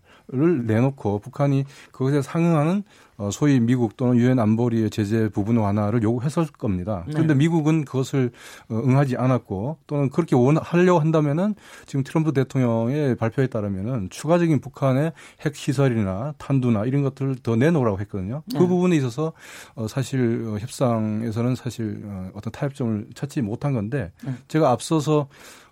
[0.65, 2.83] 내놓고 북한이 그것에 상응하는
[3.17, 7.03] 어, 소위 미국 또는 유엔 안보리의 제재 부분 완화를 요구했을 겁니다.
[7.07, 7.13] 네.
[7.13, 8.31] 그런데 미국은 그것을
[8.69, 15.13] 어, 응하지 않았고 또는 그렇게 원, 하려고 한다면은 지금 트럼프 대통령의 발표에 따르면은 추가적인 북한의
[15.41, 18.43] 핵 시설이나 탄두나 이런 것들을 더 내놓으라고 했거든요.
[18.51, 18.67] 그 네.
[18.67, 19.33] 부분에 있어서
[19.75, 24.33] 어, 사실 어, 협상에서는 사실 어, 어떤 타협점을 찾지 못한 건데 네.
[24.47, 25.27] 제가 앞서서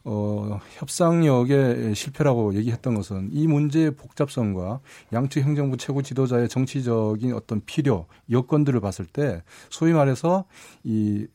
[0.05, 4.81] 어, 협상력의 실패라고 얘기했던 것은 이 문제의 복잡성과
[5.13, 10.45] 양측 행정부 최고 지도자의 정치적인 어떤 필요, 여건들을 봤을 때 소위 말해서
[10.83, 11.27] 이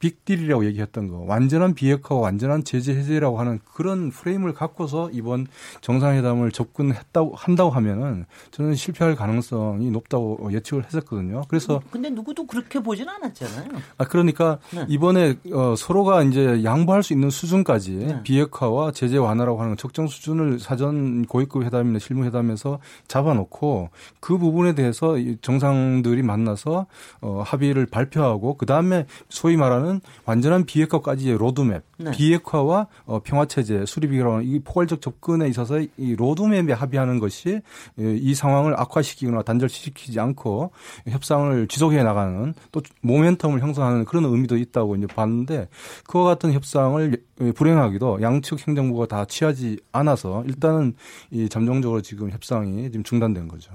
[0.00, 5.46] 빅딜이라고 얘기했던 거 완전한 비핵화와 완전한 제재 해제라고 하는 그런 프레임을 갖고서 이번
[5.82, 11.42] 정상회담을 접근했다고 한다고 하면은 저는 실패할 가능성이 높다고 예측을 했었거든요.
[11.48, 13.68] 그래서 근데 누구도 그렇게 보진 않았잖아요.
[13.98, 14.86] 아 그러니까 네.
[14.88, 18.22] 이번에 어, 서로가 이제 양보할 수 있는 수준까지 네.
[18.22, 25.18] 비핵화와 제재 완화라고 하는 적정 수준을 사전 고위급 회담이나 실무 회담에서 잡아놓고 그 부분에 대해서
[25.18, 26.86] 이 정상들이 만나서
[27.20, 29.89] 어, 합의를 발표하고 그 다음에 소위 말하는
[30.24, 32.10] 완전한 비핵화까지의 로드맵, 네.
[32.12, 37.60] 비핵화와 어, 평화 체제 수립이라고 하는 이 포괄적 접근에 있어서 이 로드맵에 합의하는 것이
[37.98, 40.70] 예, 이 상황을 악화시키거나 단절시키지 않고
[41.08, 45.68] 협상을 지속해 나가는 또 모멘텀을 형성하는 그런 의미도 있다고 이제 봤는데
[46.06, 50.94] 그와 같은 협상을 예, 불행하기도 양측 행정부가 다 취하지 않아서 일단은
[51.30, 53.72] 이 잠정적으로 지금 협상이 지금 중단된 거죠.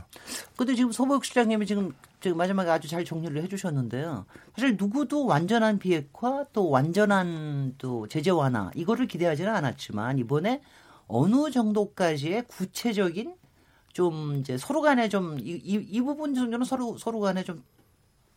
[0.56, 1.92] 근데 지금 소보혁 실장님이 지금
[2.26, 4.26] 지금 마지막에 아주 잘 정리를 해주셨는데요.
[4.56, 10.64] 사실 누구도 완전한 비핵화 또 완전한 또 제재 완화 이거를 기대하지는 않았지만 이번에
[11.08, 13.36] 어느 정도까지의 구체적인
[13.94, 17.64] 좀 이제 서로 간에 좀이 이, 이 부분 정도는 서로 서로 간에 좀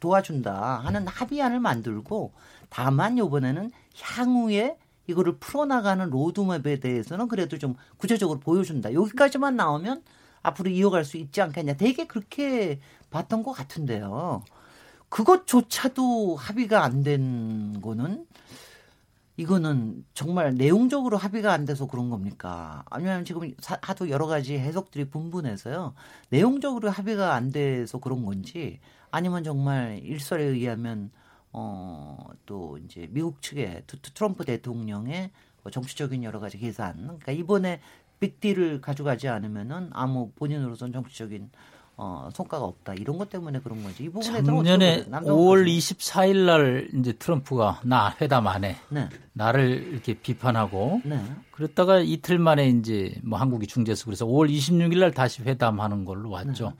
[0.00, 2.32] 도와준다 하는 합의안을 만들고
[2.68, 3.70] 다만 이번에는
[4.02, 8.92] 향후에 이거를 풀어나가는 로드맵에 대해서는 그래도 좀 구체적으로 보여준다.
[8.92, 10.02] 여기까지만 나오면
[10.42, 11.74] 앞으로 이어갈 수 있지 않겠냐.
[11.74, 14.42] 되게 그렇게 봤던 것 같은데요.
[15.08, 18.26] 그것조차도 합의가 안 된 거는
[19.36, 22.82] 이거는 정말 내용적으로 합의가 안 돼서 그런 겁니까?
[22.90, 25.94] 아니면 지금 사- 하도 여러 가지 해석들이 분분해서요.
[26.30, 28.80] 내용적으로 합의가 안 돼서 그런 건지
[29.12, 31.10] 아니면 정말 일설에 의하면
[31.52, 35.30] 어, 또 이제 미국 측의 트럼프 대통령의
[35.62, 36.96] 뭐 정치적인 여러 가지 계산.
[37.04, 37.80] 그러니까 이번에
[38.20, 41.50] 빅딜을 가져가지 않으면은 아무 본인으로서는 정치적인
[42.00, 44.04] 어, 성과가 없다 이런 것 때문에 그런 거지.
[44.04, 48.76] 이 부분에 작년에 5월 24일 날 이제 트럼프가 나 회담 안 해.
[48.88, 49.08] 네.
[49.32, 51.20] 나를 이렇게 비판하고 네.
[51.50, 56.68] 그랬다가 이틀 만에 이제 뭐 한국이 중재서 그래서 5월 26일 날 다시 회담하는 걸로 왔죠.
[56.70, 56.76] 네.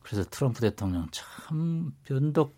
[0.00, 2.54] 그래서 트럼프 대통령 참 변덕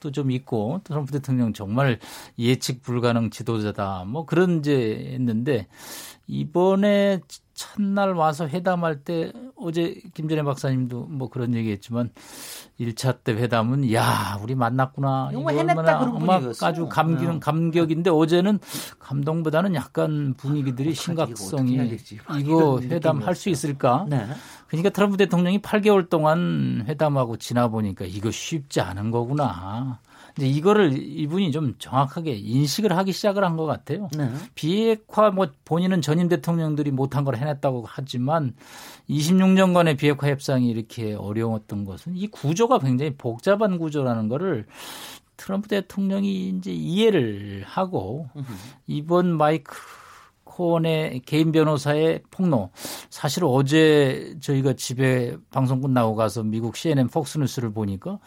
[0.00, 1.98] 도 좀 있고 트럼프 대통령 정말
[2.38, 5.66] 예측 불가능 지도자다 뭐 그런 이제 했는데
[6.26, 7.20] 이번에
[7.56, 12.10] 첫날 와서 회담할 때 어제 김전혜 박사님도 뭐 그런 얘기했지만
[12.78, 16.66] 1차 때 회담은 야 우리 만났구나 이거 막 분위기였어.
[16.66, 17.40] 아주 감기는 네.
[17.40, 18.60] 감격인데 어제는
[18.98, 21.76] 감동보다는 약간 분위기들이 이거 어떻게 심각성이?
[22.28, 23.46] 막 이거 이런 회담 할 수.
[23.46, 24.06] 있을까?
[24.08, 24.26] 네.
[24.66, 30.00] 그러니까 트럼프 대통령이 8개월 동안 회담하고 지나 보니까 이거 쉽지 않은 거구나.
[30.36, 34.08] 이제 이거를 이분이 좀 정확하게 인식을 하기 시작을 한 것 같아요.
[34.16, 34.30] 네.
[34.54, 38.54] 비핵화 뭐 본인은 전임 대통령들이 못한 걸 해냈다고 하지만
[39.08, 44.66] 26년간의 비핵화 협상이 이렇게 어려웠던 것은 이 구조가 굉장히 복잡한 구조라는 거를
[45.38, 48.28] 트럼프 대통령이 이제 이해를 하고
[48.86, 49.74] 이번 마이클
[50.44, 52.70] 코언의 개인 변호사의 폭로.
[53.10, 58.18] 사실 어제 저희가 집에 방송 끝나고 가서 미국 CNN 폭스뉴스를 보니까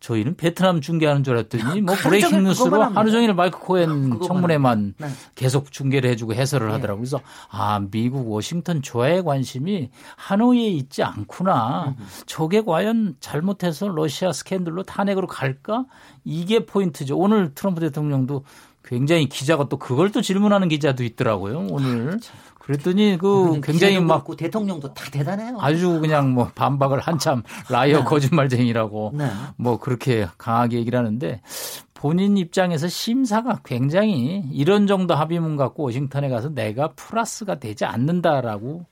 [0.00, 2.82] 저희는 베트남 중계하는 줄 알았더니 뭐 하루 breaking 뉴스로.
[2.82, 5.08] 하루 종일 마이클 코언 그거만 청문회만 네.
[5.34, 7.00] 계속 중계를 해주고 해설을 하더라고요.
[7.00, 11.96] 그래서 아 미국 워싱턴 조야의 관심이 하노이에 있지 않구나.
[12.26, 15.84] 저게 과연 잘못해서 러시아 스캔들로 탄핵으로 갈까?
[16.24, 17.16] 이게 포인트죠.
[17.18, 18.44] 오늘 트럼프 대통령도
[18.84, 21.66] 굉장히 기자가 또 그걸 또 질문하는 기자도 있더라고요.
[21.70, 22.18] 오늘
[22.68, 25.56] 그랬더니 그 굉장히 기자도 막 대통령도 다 대단해요.
[25.58, 29.26] 아주 그냥 뭐 반박을 한참 liar 거짓말쟁이라고 네.
[29.56, 31.40] 뭐 그렇게 강하게 얘기를 하는데
[31.94, 38.84] 본인 입장에서 심사가 굉장히 이런 정도 합의문 갖고 워싱턴에 가서 내가 플러스가 되지 않는다라고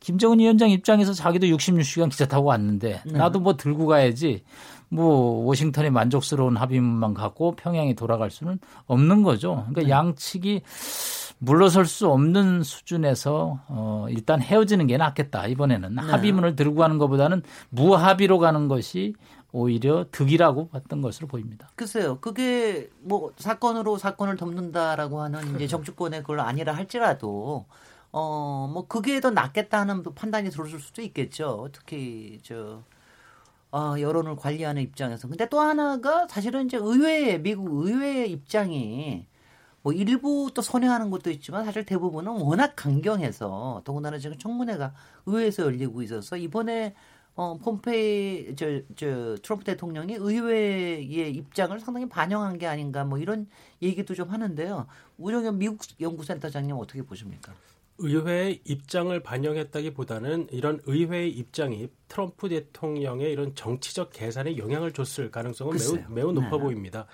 [0.00, 4.44] 김정은 위원장 입장에서 자기도 66시간 기차 타고 왔는데 나도 뭐 들고 가야지
[4.88, 9.66] 뭐 워싱턴에 만족스러운 합의문만 갖고 평양에 돌아갈 수는 없는 거죠.
[9.70, 10.62] 그러니까 양측이
[11.44, 18.38] 물러설 수 없는 수준에서 어 일단 헤어지는 게 낫겠다 이번에는 합의문을 들고 가는 것보다는 무합의로
[18.38, 19.14] 가는 것이
[19.50, 21.68] 오히려 득이라고 봤던 것으로 보입니다.
[21.74, 22.18] 글쎄요.
[22.20, 27.66] 그게 뭐 사건으로 사건을 덮는다라고 하는 이제 정치권의 그걸 아니라 할지라도
[28.12, 31.68] 어 뭐 그게 더 낫겠다는 판단이 들었을 수도 있겠죠.
[31.72, 32.82] 특히 저
[33.72, 35.26] 어, 여론을 관리하는 입장에서.
[35.28, 39.26] 근데 또 하나가 사실은 이제 의회 미국 의회의 입장이
[39.82, 44.94] 뭐 일부 또 선회하는 것도 있지만 사실 대부분은 워낙 강경해서 더군다나 지금 청문회가
[45.26, 46.94] 의회에서 열리고 있어서 이번에
[47.34, 53.48] 어, 폼페이, 저, 저, 트럼프 대통령이 의회의 입장을 상당히 반영한 게 아닌가 뭐 이런
[53.80, 54.86] 얘기도 좀 하는데요.
[55.16, 57.54] 우정현 미국 연구센터장님 어떻게 보십니까?
[57.98, 65.90] 의회의 입장을 반영했다기보다는 이런 의회의 입장이 트럼프 대통령의 이런 정치적 계산에 영향을 줬을 가능성은 매우
[65.92, 66.08] 글쎄요.
[66.10, 66.58] 매우 높아 네.
[66.58, 67.06] 보입니다.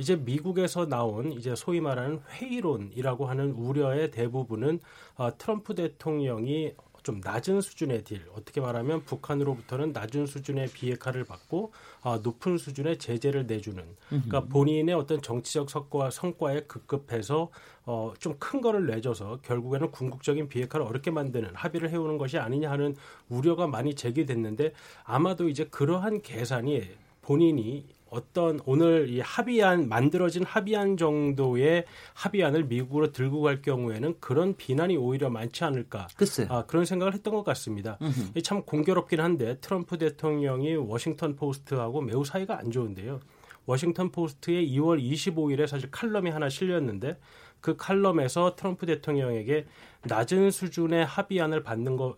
[0.00, 4.80] 이제 미국에서 나온 이제 소위 말하는 회의론이라고 하는 우려의 대부분은
[5.16, 12.18] 어, 트럼프 대통령이 좀 낮은 수준의 딜, 어떻게 말하면 북한으로부터는 낮은 수준의 비핵화를 받고 어,
[12.18, 17.50] 높은 수준의 제재를 내주는, 그러니까 본인의 어떤 정치적 성과, 성과에 급급해서
[17.84, 22.96] 어, 좀 큰 거를 내줘서 결국에는 궁극적인 비핵화를 어렵게 만드는 합의를 해오는 것이 아니냐 하는
[23.28, 24.72] 우려가 많이 제기됐는데
[25.04, 26.88] 아마도 이제 그러한 계산이
[27.22, 34.96] 본인이 어떤 오늘 이 합의안 만들어진 합의안 정도의 합의안을 미국으로 들고 갈 경우에는 그런 비난이
[34.96, 36.48] 오히려 많지 않을까 글쎄요.
[36.50, 37.98] 아, 그런 생각을 했던 것 같습니다.
[38.30, 43.20] 이게 참 공교롭긴 한데 트럼프 대통령이 워싱턴 포스트하고 매우 사이가 안 좋은데요.
[43.66, 47.18] 워싱턴 포스트의 2월 25일에 사실 칼럼이 하나 실렸는데
[47.60, 49.66] 그 칼럼에서 트럼프 대통령에게
[50.04, 52.16] 낮은 수준의 합의안을 받는 거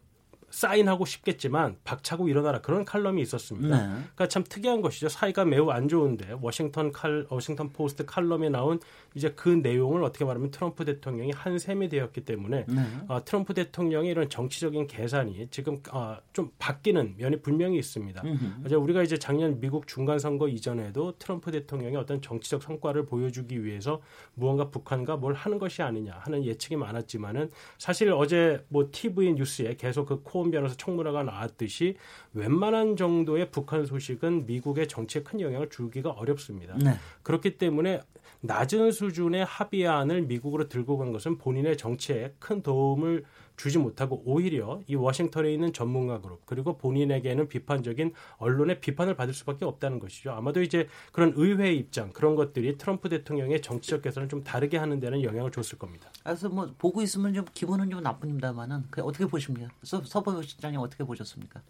[0.52, 3.76] 사인하고 싶겠지만 박차고 일어나라 그런 칼럼이 있었습니다.
[3.76, 3.86] 네.
[3.92, 5.08] 그러니까 참 특이한 것이죠.
[5.08, 8.78] 사이가 매우 안 좋은데 워싱턴 칼 워싱턴 포스트 칼럼에 나온
[9.14, 12.82] 이제 그 내용을 어떻게 말하면 트럼프 대통령이 한 셈이 되었기 때문에 네.
[13.08, 18.22] 어, 트럼프 대통령의 이런 정치적인 계산이 지금 어, 좀 바뀌는 면이 분명히 있습니다.
[18.66, 24.02] 이제 우리가 이제 작년 미국 중간 선거 이전에도 트럼프 대통령이 어떤 정치적 성과를 보여주기 위해서
[24.34, 30.06] 무언가 북한과 뭘 하는 것이 아니냐 하는 예측이 많았지만은 사실 어제 뭐 TV 뉴스에 계속
[30.06, 31.96] 그코 온 변호사 청문회가 나왔듯이
[32.34, 36.76] 웬만한 정도의 북한 소식은 미국의 정치에 큰 영향을 주기가 어렵습니다.
[36.76, 36.94] 네.
[37.22, 38.00] 그렇기 때문에
[38.40, 43.24] 낮은 수준의 합의안을 미국으로 들고 간 것은 본인의 정치에 큰 도움을
[43.56, 49.64] 주지 못하고 오히려 이 워싱턴에 있는 전문가 그룹 그리고 본인에게는 비판적인 언론의 비판을 받을 수밖에
[49.64, 50.32] 없다는 것이죠.
[50.32, 55.22] 아마도 이제 그런 의회의 입장 그런 것들이 트럼프 대통령의 정치적 개선을 좀 다르게 하는 데는
[55.22, 56.10] 영향을 줬을 겁니다.
[56.22, 59.68] 그래서 뭐 보고 있으면 좀 기분은 좀 나쁩니다만은 그 어떻게 보십니까?
[59.82, 61.60] 서, 서보 실장님 어떻게 보셨습니까?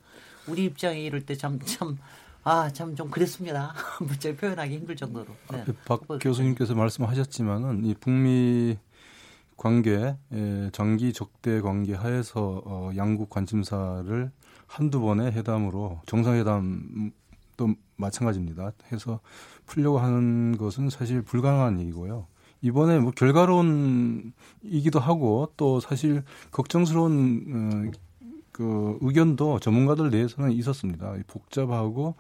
[0.48, 1.98] 우리 입장에 이럴 때 참 참
[2.44, 3.72] 아, 참 좀 그랬습니다.
[4.00, 5.26] 문자 표현하기 힘들 정도로.
[5.52, 5.64] 네.
[5.84, 8.76] 박 교수님께서 말씀하셨지만은 이 북미
[9.62, 14.32] 관계, 예, 장기 적대 관계 하에서 어, 양국 관심사를
[14.66, 17.12] 한두 번의 회담으로 정상회담도
[17.94, 18.72] 마찬가지입니다.
[18.90, 19.20] 해서
[19.64, 22.26] 풀려고 하는 것은 사실 불가능한 일이고요.
[22.60, 27.98] 이번에 뭐 결과론이기도 하고 또 사실 걱정스러운 어,
[28.52, 31.14] 그 의견도 전문가들 내에서는 있었습니다.
[31.26, 32.14] 복잡하고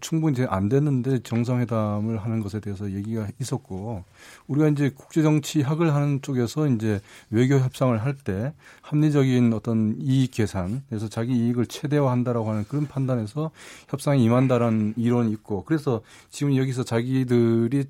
[0.00, 4.04] 충분히 안 됐는데 정상회담을 하는 것에 대해서 얘기가 있었고
[4.48, 11.08] 우리가 이제 국제정치학을 하는 쪽에서 이제 외교 협상을 할 때 합리적인 어떤 이익 계산, 그래서
[11.08, 13.50] 자기 이익을 최대화한다라고 하는 그런 판단에서
[13.88, 17.84] 협상에 임한다라는 이론이 있고 그래서 지금 여기서 자기들이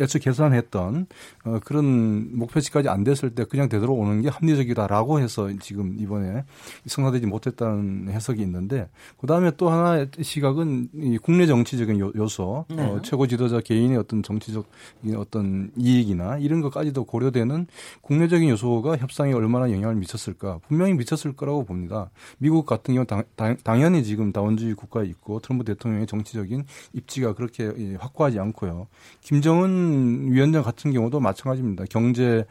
[0.00, 1.06] 애초 계산했던
[1.44, 6.44] 어, 그런 목표치까지 안 됐을 때 그냥 되돌아오는 게 합리적이다라고 해서 지금 이번에
[6.86, 12.64] 성사되지 못 했다는 해석이 있는데 그 다음에 또 하나의 시각은 이 국내 정치적인 요 소,
[12.68, 12.82] 네.
[12.82, 14.66] 어, 최고 지도자 개인의 어떤 정치적
[15.16, 17.66] 어떤 이익이나 이런 것까지도 고려되는
[18.00, 22.10] 국내적인 요소가 협상에 얼마나 영향을 미쳤을까 분명히 미쳤을 거라고 봅니다.
[22.38, 27.96] 미국 같은 경우 당, 당 연히 지금 다원주의 국가에 있고 트럼프 대통령의 정치적인 입지가 그렇게
[27.98, 28.88] 확고하지 않고요.
[29.20, 31.84] 김정은 위원장 같은 경우도 마찬가지입니다.
[31.90, 32.44] 경제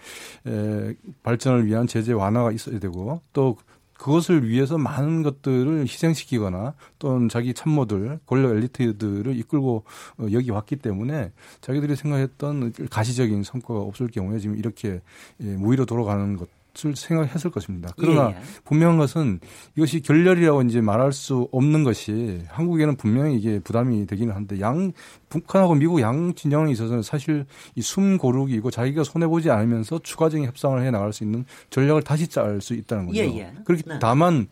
[1.24, 3.58] 발전을 위한 제재 완화가 있어야 되고 또
[3.98, 9.84] 그것을 위해서 많은 것들을 희생시키거나 또는 자기 참모들, 권력 엘리트들을 이끌고
[10.18, 11.32] 어, 여기 왔기 때문에
[11.62, 15.02] 자기들이 생각했던 가시적인 성과가 없을 경우에 지금 이렇게
[15.42, 16.48] 예, 무위로 돌아가는 것
[16.78, 17.90] 것을 생각했을 것입니다.
[17.98, 18.42] 그러나 예, 예.
[18.64, 19.40] 분명한 것은
[19.76, 24.92] 이것이 결렬이라고 이제 말할 수 없는 것이 한국에는 분명히 이게 부담이 되기는 한데 양
[25.30, 30.82] 북한하고 미국 양 진영에 있어서는 사실 이 숨 고르기이고 자기가 손해 보지 않으면서 추가적인 협상을
[30.84, 33.20] 해 나갈 수 있는 전략을 다시 짤 수 있다는 거죠.
[33.20, 33.54] 예, 예.
[33.64, 33.98] 그렇기 네.
[34.00, 34.48] 다만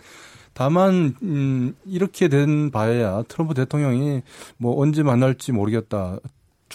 [0.54, 4.22] 다만 음 이렇게 된 바에야 트럼프 대통령이
[4.58, 6.18] 뭐 언제 만날지 모르겠다.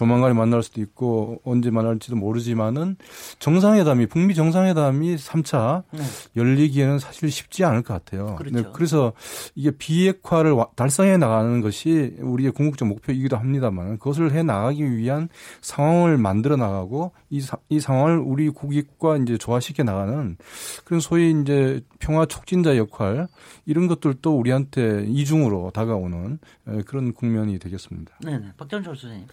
[0.01, 2.97] 조만간에 만날 수도 있고 언제 만날지도 모르지만은
[3.39, 6.01] 정상회담이 북미 정상회담이 3차 네.
[6.37, 8.37] 열리기에는 사실 쉽지 않을 것 같아요.
[8.37, 8.57] 그렇죠.
[8.57, 9.13] 네, 그래서
[9.55, 15.29] 이게 비핵화를 달성해 나가는 것이 우리의 궁극적 목표이기도 합니다만 그것을 해 나가기 위한
[15.61, 20.39] 상황을 만들어 나가고 이, 사, 이 상황을 우리 국익과 이제 조화시켜 나가는
[20.85, 23.29] 그런 소위 이제 평화 촉진자 역할
[23.67, 26.39] 이런 것들도 우리한테 이중으로 다가오는
[26.87, 28.17] 그런 국면이 되겠습니다.
[28.25, 29.27] 네, 박전 교수님.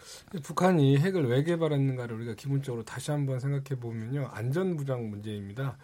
[0.58, 5.78] 북한이 핵을 왜 개발했는가를 우리가 기본적으로 다시 한번 생각해 보면요 안전부장 문제입니다.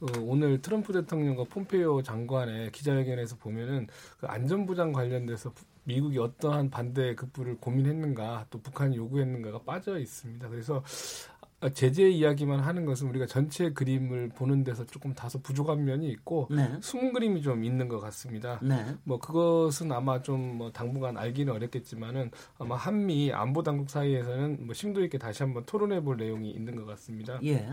[0.00, 3.86] 어, 오늘 트럼프 대통령과 폼페이오 장관의 기자회견에서 보면은
[4.20, 10.46] 그 안전부장 관련돼서 미국이 어떠한 반대 급부를 고민했는가 또 북한이 요구했는가가 빠져 있습니다.
[10.50, 10.84] 그래서
[11.74, 16.76] 제재 이야기만 하는 것은 우리가 전체 그림을 보는 데서 조금 다소 부족한 면이 있고 네.
[16.80, 18.60] 숨은 그림이 좀 있는 것 같습니다.
[18.62, 18.94] 네.
[19.04, 25.04] 뭐 그것은 아마 좀 뭐 당분간 알기는 어렵겠지만은 아마 한미 안보 당국 사이에서는 뭐 심도
[25.04, 27.38] 있게 다시 한번 토론해 볼 내용이 있는 것 같습니다.
[27.44, 27.68] 예.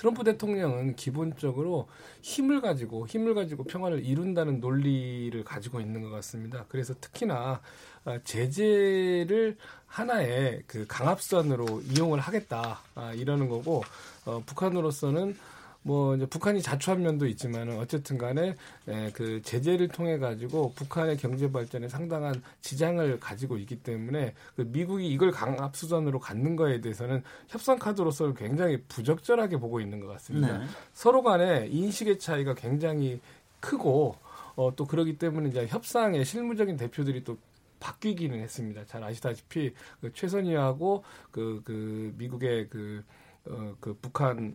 [0.00, 1.86] 트럼프 대통령은 기본적으로
[2.22, 6.64] 힘을 가지고 힘을 가지고 평화를 이룬다는 논리를 가지고 있는 것 같습니다.
[6.70, 7.60] 그래서 특히나
[8.06, 13.84] 아, 제재를 하나의 그 강압선으로 이용을 하겠다 아, 이러는 거고
[14.24, 15.36] 어, 북한으로서는
[15.82, 18.54] 뭐 이제 북한이 자초한 면도 있지만은 어쨌든 간에
[18.86, 25.08] 에, 그 제재를 통해 가지고 북한의 경제 발전에 상당한 지장을 가지고 있기 때문에 그 미국이
[25.08, 30.58] 이걸 강압 수단으로 갖는 거에 대해서는 협상 카드로서 굉장히 부적절하게 보고 있는 것 같습니다.
[30.58, 30.66] 네.
[30.92, 33.20] 서로 간에 인식의 차이가 굉장히
[33.60, 34.16] 크고
[34.56, 37.38] 어, 또 그러기 때문에 이제 협상의 실무적인 대표들이 또
[37.78, 38.84] 바뀌기는 했습니다.
[38.84, 43.02] 잘 아시다시피 그 최선희하고 그, 그 미국의 그,
[43.46, 44.54] 어, 그 북한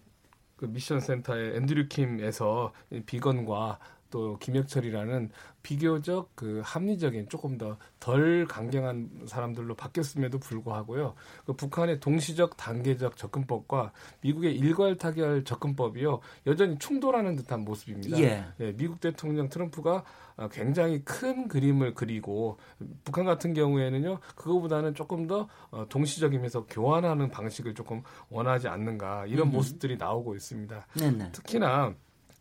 [0.55, 2.73] 그 미션 센터의 앤드류 킴에서
[3.05, 3.79] 비건과
[4.15, 5.29] 또 김혁철이라는
[5.61, 11.15] 비교적 그 합리적인 조금 더 덜 강경한 사람들로 바뀌었음에도 불구하고요.
[11.43, 18.19] 그 북한의 동시적 단계적 접근법과 미국의 일괄 타결 접근법이요 여전히 충돌하는 듯한 모습입니다.
[18.19, 18.45] 예.
[18.59, 20.03] 예, 미국 대통령 트럼프가
[20.51, 22.59] 굉장히 큰 그림을 그리고
[23.03, 29.55] 북한 같은 경우에는요 그거보다는 조금 더 어, 동시적이면서 교환하는 방식을 조금 원하지 않는가 이런 음흠.
[29.55, 30.85] 모습들이 나오고 있습니다.
[30.93, 31.31] 네네.
[31.31, 31.95] 특히나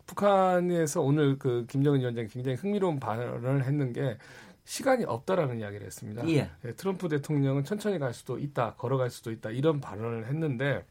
[0.05, 4.17] 북한에서 오늘 그 김정은 위원장이 굉장히 흥미로운 발언을 했는 게
[4.63, 6.27] 시간이 없다라는 이야기를 했습니다.
[6.29, 6.49] 예.
[6.61, 10.85] 네, 트럼프 대통령은 천천히 갈 수도 있다, 걸어갈 수도 있다 이런 발언을 했는데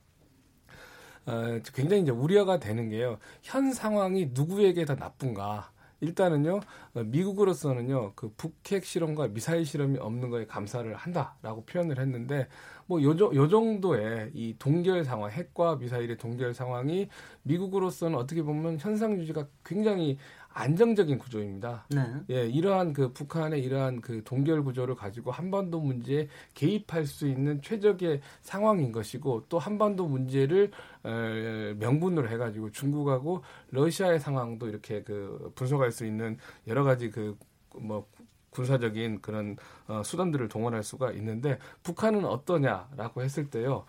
[1.26, 3.18] 어, 굉장히 이제 우려가 되는 게요.
[3.42, 5.72] 현 상황이 누구에게 더 나쁜가?
[6.00, 6.60] 일단은요
[6.94, 12.48] 어, 미국으로서는요 그 북핵 실험과 미사일 실험이 없는 거에 감사를 한다라고 표현을 했는데
[12.86, 17.08] 뭐요 요 정도의 이 동결 상황 핵과 미사일의 동결 상황이
[17.42, 20.18] 미국으로서는 어떻게 보면 현상 유지가 굉장히
[20.54, 21.84] 안정적인 구조입니다.
[21.90, 22.00] 네.
[22.30, 28.20] 예, 이러한 그 북한의 이러한 그 동결 구조를 가지고 한반도 문제에 개입할 수 있는 최적의
[28.40, 30.70] 상황인 것이고 또 한반도 문제를
[31.04, 36.38] 에, 명분으로 해가지고 중국하고 러시아의 상황도 이렇게 그 분석할 수 있는
[36.68, 38.06] 여러 가지 그뭐
[38.54, 39.56] 군사적인 그런
[39.88, 43.84] 어, 수단들을 동원할 수가 있는데 북한은 어떠냐라고 했을 때요.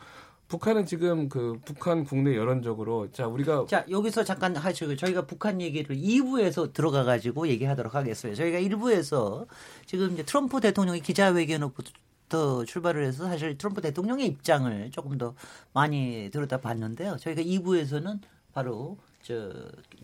[0.47, 5.95] 북한은 지금 그 북한 국내 여론적으로 자 우리가 자 여기서 잠깐 하시고 저희가 북한 얘기를
[5.95, 8.37] 2부에서 들어가 가지고 얘기하도록 하겠습니다.
[8.37, 9.47] 저희가 1부에서
[9.85, 15.33] 지금 이제 트럼프 대통령이 기자회견부터 출발을 해서 사실 트럼프 대통령의 입장을 조금 더
[15.73, 17.17] 많이 들여다 봤는데요.
[17.17, 18.19] 저희가 2부에서는
[18.53, 19.51] 바로 저,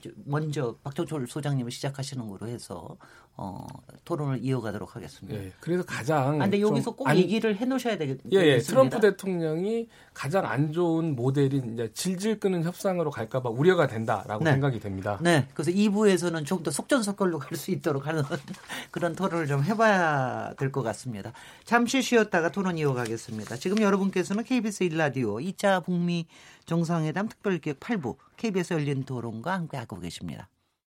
[0.01, 2.97] 저 먼저 박정철 소장님을 시작하시는 거로 해서
[3.43, 3.65] 어,
[4.05, 5.35] 토론을 이어가도록 하겠습니다.
[5.43, 8.39] 예, 그래서 가장 아, 근데 여기서 꼭 안- 얘기를 해놓으셔야 되겠, 예, 예.
[8.39, 8.69] 되겠습니다.
[8.69, 14.51] 트럼프 대통령이 가장 안 좋은 모델이 이제 질질 끄는 협상으로 갈까봐 우려가 된다라고 네.
[14.51, 15.17] 생각이 됩니다.
[15.21, 18.21] 네, 그래서 2부에서는 좀더 속전속결로 갈 수 있도록 하는
[18.91, 21.33] 그런 토론을 좀 해봐야 될 것 같습니다.
[21.65, 23.55] 잠시 쉬었다가 토론 이어가겠습니다.
[23.57, 26.27] 지금 여러분께서는 KBS 1라디오 2차 북미
[26.67, 30.47] 정상회담 특별기획 8부 KBS 열린 토론과 함께하고 계십니다.